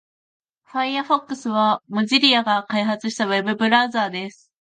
[0.65, 4.49] Firefox は Mozilla が開発したウェブブラウザーです。